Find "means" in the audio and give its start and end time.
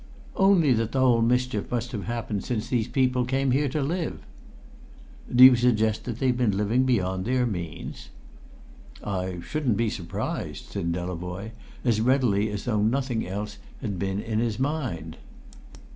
7.45-8.09